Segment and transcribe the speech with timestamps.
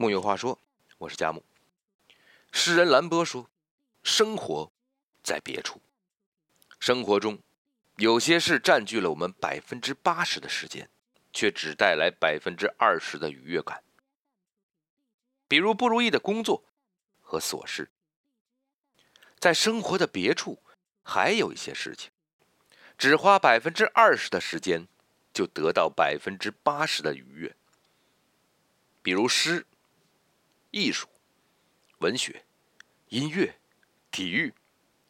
[0.00, 0.60] 木有话说，
[0.98, 1.44] 我是佳木。
[2.52, 3.50] 诗人兰波说
[4.04, 4.70] ：“生活
[5.24, 5.82] 在别处，
[6.78, 7.40] 生活中
[7.96, 10.88] 有些事占据了我们百分之八十的时间，
[11.32, 13.82] 却只带来百分之二十的愉悦感。
[15.48, 16.62] 比如不如意的工作
[17.20, 17.90] 和琐事。
[19.40, 20.62] 在生活的别处，
[21.02, 22.12] 还有一些事情，
[22.96, 24.86] 只花百分之二十的时间，
[25.32, 27.56] 就得到百分之八十的愉悦。
[29.02, 29.66] 比如诗。”
[30.70, 31.08] 艺术、
[31.98, 32.44] 文学、
[33.08, 33.58] 音乐、
[34.10, 34.52] 体育，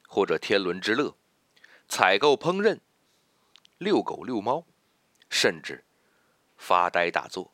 [0.06, 1.16] 或者天伦之乐、
[1.88, 2.78] 采购、烹饪、
[3.78, 4.64] 遛狗、遛猫，
[5.28, 5.84] 甚至
[6.56, 7.52] 发呆打坐。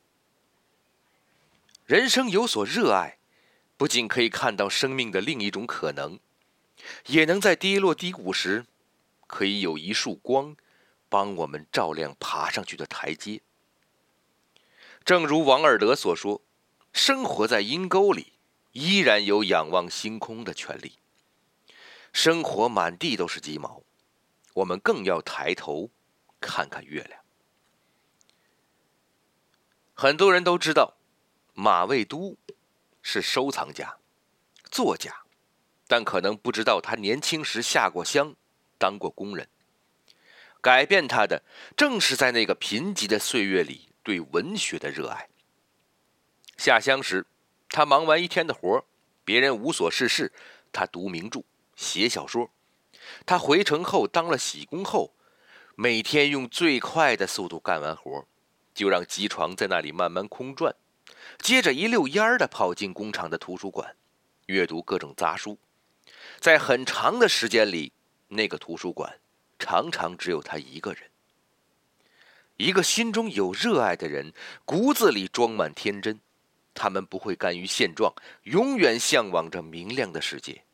[1.86, 3.16] 人生有所热爱，
[3.78, 6.20] 不仅可以看到生命的另一种可能，
[7.06, 8.66] 也能在跌落低谷时，
[9.26, 10.54] 可以有一束光，
[11.08, 13.40] 帮我们照亮爬上去的台阶。
[15.06, 16.42] 正如王尔德所说。
[16.94, 18.34] 生活在阴沟里，
[18.70, 20.92] 依然有仰望星空的权利。
[22.12, 23.82] 生活满地都是鸡毛，
[24.54, 25.90] 我们更要抬头
[26.40, 27.20] 看看月亮。
[29.92, 30.96] 很多人都知道，
[31.52, 32.36] 马未都
[33.02, 33.96] 是收藏家、
[34.70, 35.24] 作家，
[35.88, 38.36] 但可能不知道他年轻时下过乡，
[38.78, 39.48] 当过工人。
[40.60, 41.42] 改变他的，
[41.76, 45.28] 正是在那个贫瘠的岁月里对文学的热爱。
[46.56, 47.26] 下乡时，
[47.68, 48.84] 他忙完一天的活
[49.24, 50.32] 别人无所事事，
[50.72, 51.42] 他读名著、
[51.76, 52.50] 写小说。
[53.26, 55.12] 他回城后当了喜工后，
[55.74, 58.26] 每天用最快的速度干完活
[58.72, 60.74] 就让机床在那里慢慢空转，
[61.38, 63.94] 接着一溜烟儿的跑进工厂的图书馆，
[64.46, 65.58] 阅读各种杂书。
[66.40, 67.92] 在很长的时间里，
[68.28, 69.18] 那个图书馆
[69.58, 71.10] 常常只有他一个人。
[72.56, 74.32] 一个心中有热爱的人，
[74.64, 76.20] 骨子里装满天真。
[76.74, 80.64] 他们不会甘于现状，永远向往着明亮的世界。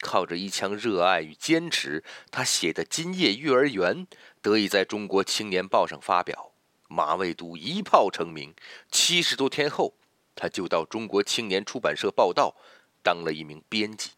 [0.00, 4.06] 靠着一腔热爱与坚持，他写的《今夜幼儿园》
[4.42, 6.52] 得以在中国青年报上发表，
[6.88, 8.54] 马未都一炮成名。
[8.90, 9.94] 七十多天后，
[10.34, 12.54] 他就到中国青年出版社报道，
[13.02, 14.10] 当了一名编辑。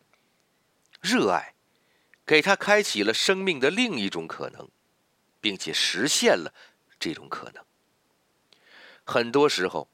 [1.01, 1.55] 热爱，
[2.27, 4.69] 给他开启了生命的另一种可能，
[5.41, 6.53] 并且实现了
[6.99, 7.62] 这种可能。
[9.05, 9.89] 很多时候。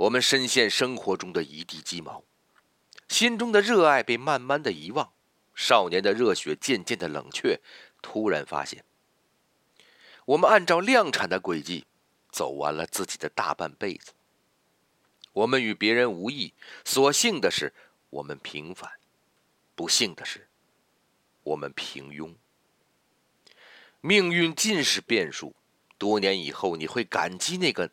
[0.00, 2.24] 我们深陷生活中的一地鸡毛，
[3.08, 5.12] 心中的热爱被慢慢的遗忘，
[5.54, 7.60] 少年的热血渐渐的冷却。
[8.00, 8.82] 突然发现，
[10.24, 11.84] 我们按照量产的轨迹
[12.32, 14.12] 走完了自己的大半辈子。
[15.34, 17.74] 我们与别人无异，所幸的是
[18.08, 18.90] 我们平凡，
[19.74, 20.48] 不幸的是
[21.42, 22.34] 我们平庸。
[24.00, 25.54] 命运尽是变数，
[25.98, 27.90] 多年以后你会感激那个。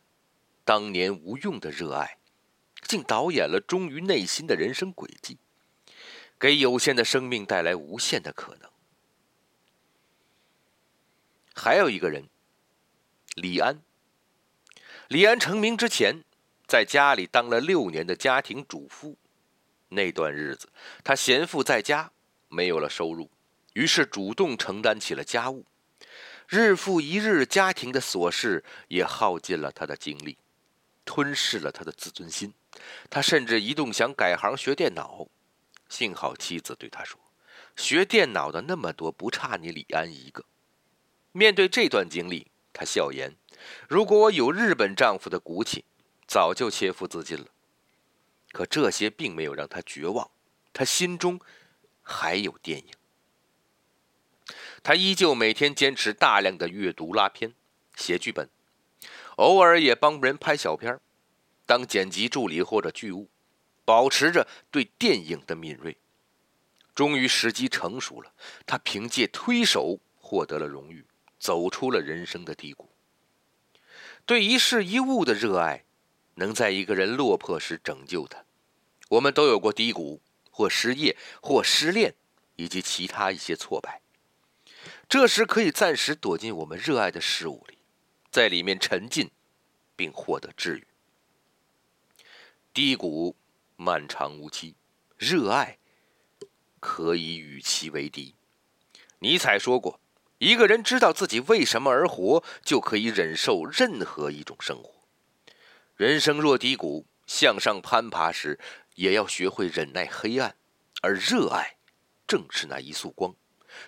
[0.68, 2.18] 当年无用的热爱，
[2.82, 5.38] 竟导演了忠于内心的人生轨迹，
[6.38, 8.70] 给有限的生命带来无限的可能。
[11.54, 12.28] 还有一个人，
[13.34, 13.80] 李安。
[15.08, 16.22] 李安成名之前，
[16.66, 19.16] 在家里当了六年的家庭主妇，
[19.88, 20.68] 那段日子，
[21.02, 22.12] 他闲赋在家，
[22.50, 23.30] 没有了收入，
[23.72, 25.64] 于是主动承担起了家务，
[26.46, 30.36] 日复一日，家庭的琐事也耗尽了他的精力。
[31.08, 32.52] 吞噬了他的自尊心，
[33.08, 35.26] 他甚至一度想改行学电脑。
[35.88, 37.18] 幸好妻子对他说
[37.74, 40.44] ：“学电脑的那么多，不差你李安一个。”
[41.32, 43.34] 面对这段经历，他笑言
[43.88, 45.86] ：“如果我有日本丈夫的骨气，
[46.26, 47.46] 早就切腹自尽了。”
[48.52, 50.30] 可这些并没有让他绝望，
[50.74, 51.40] 他心中
[52.02, 52.92] 还有电影。
[54.82, 57.54] 他依旧每天坚持大量的阅读、拉片、
[57.96, 58.50] 写剧本。
[59.38, 60.98] 偶尔也帮人拍小片
[61.64, 63.28] 当剪辑助理或者剧务，
[63.84, 65.96] 保持着对电影的敏锐。
[66.92, 68.32] 终于时机成熟了，
[68.66, 71.06] 他凭借推手获得了荣誉，
[71.38, 72.90] 走出了人生的低谷。
[74.26, 75.84] 对一事一物的热爱，
[76.34, 78.44] 能在一个人落魄时拯救他。
[79.10, 80.20] 我们都有过低谷，
[80.50, 82.16] 或失业，或失恋，
[82.56, 84.02] 以及其他一些挫败。
[85.08, 87.77] 这时可以暂时躲进我们热爱的事物里。
[88.38, 89.32] 在里面沉浸，
[89.96, 90.86] 并获得治愈。
[92.72, 93.34] 低谷
[93.74, 94.76] 漫长无期，
[95.16, 95.76] 热爱
[96.78, 98.36] 可以与其为敌。
[99.18, 99.98] 尼采说过
[100.38, 105.02] ：“一个人知道自己为什么而活，就可以忍受任何一种生活。
[105.96, 108.60] 人生若低谷，向上攀爬时，
[108.94, 110.54] 也要学会忍耐黑暗，
[111.02, 111.76] 而热爱
[112.28, 113.34] 正是那一束光，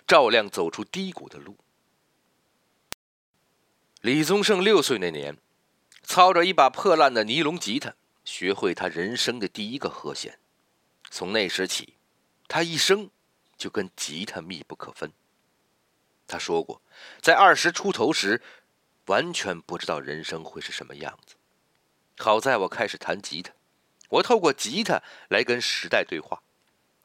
[0.05, 1.57] 照亮走出低谷的路。”
[4.01, 5.37] 李宗盛六岁那年，
[6.01, 7.93] 操着一把破烂的尼龙吉他，
[8.25, 10.39] 学会他人生的第一个和弦。
[11.11, 11.93] 从那时起，
[12.47, 13.11] 他一生
[13.55, 15.13] 就跟吉他密不可分。
[16.25, 16.81] 他说过，
[17.21, 18.41] 在二十出头时，
[19.05, 21.35] 完全不知道人生会是什么样子。
[22.17, 23.53] 好在我开始弹吉他，
[24.09, 26.41] 我透过吉他来跟时代对话，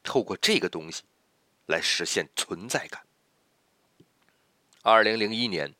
[0.01, 1.03] 透过这个东西
[1.67, 3.03] 来实现存在感。
[4.81, 5.75] 二零零一年，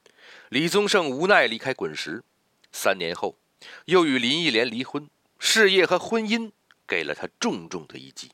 [0.49, 2.23] 李宗盛无奈离开滚石，
[2.71, 3.37] 三年后
[3.85, 6.51] 又与林忆莲离婚，事业和婚姻
[6.87, 8.31] 给了他重重的一击，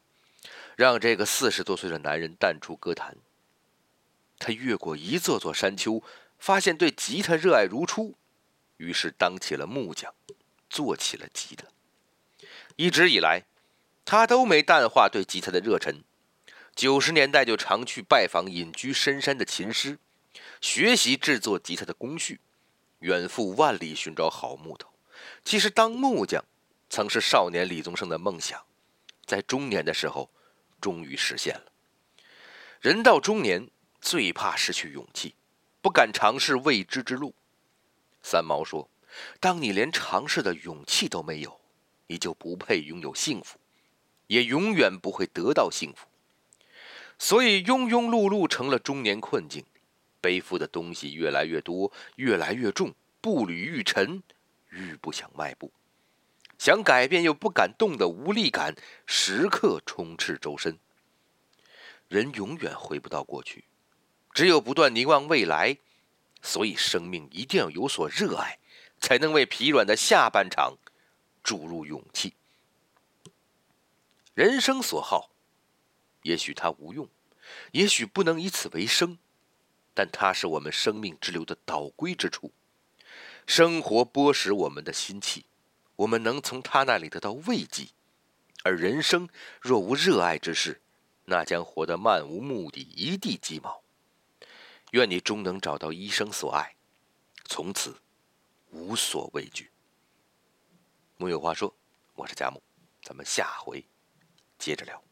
[0.75, 3.18] 让这个四十多岁的男人淡出歌坛。
[4.38, 6.04] 他越过一座座山丘，
[6.38, 8.15] 发现对吉他热爱如初，
[8.77, 10.13] 于是当起了木匠，
[10.69, 11.65] 做起了吉他。
[12.75, 13.45] 一直以来，
[14.06, 16.04] 他都没淡化对吉他的热忱。
[16.75, 19.98] 九十年代就常去拜访隐居深山的琴师。
[20.63, 22.39] 学习制作吉他的工序，
[23.00, 24.88] 远赴万里寻找好木头。
[25.44, 26.42] 其实当木匠
[26.89, 28.63] 曾是少年李宗盛的梦想，
[29.25, 30.31] 在中年的时候
[30.80, 31.65] 终于实现了。
[32.80, 33.69] 人到中年
[34.00, 35.36] 最怕失去勇气，
[35.81, 37.36] 不敢尝试未知之路。
[38.24, 38.89] 三毛说
[39.42, 41.60] ：“当你连尝试的勇气都没有，
[42.07, 43.60] 你就不配拥有幸福，
[44.27, 46.07] 也永远不会得到幸福。
[47.19, 49.65] 所以庸庸碌碌成了中年困境。”
[50.24, 54.24] 背负的东西越来越多，越来越重，步履愈沉，
[54.70, 55.70] 愈不想迈步，
[56.58, 58.74] 想改变又不敢动的无力感
[59.06, 60.80] 时刻充斥周身。
[62.08, 63.66] 人永远回不到过去，
[64.34, 65.78] 只有不断凝望未来。
[66.42, 68.60] 所以，生命一定要有所热爱，
[69.02, 70.78] 才能为疲软的下半场
[71.44, 72.34] 注入勇气。
[74.34, 75.31] 人生所好，
[76.22, 77.10] 也许它无用，
[77.72, 79.18] 也许不能以此为生。
[79.94, 82.51] 但它是我们生命之流的导归之处，
[83.45, 85.45] 生活剥蚀我们的心气，
[85.95, 87.88] 我们能从它那里得到慰藉。
[88.63, 89.30] 而人生
[89.62, 90.81] 若无热爱之事，
[91.25, 93.84] 那将活得漫无目的，一地鸡毛。
[94.92, 96.75] 愿你终能找到一生所爱，
[97.46, 98.00] 从此
[98.72, 99.69] 无所畏惧。
[101.18, 101.75] 木有话说，
[102.16, 102.62] 我是佳木，
[103.01, 103.86] 咱们下回
[104.57, 105.04] 接着聊。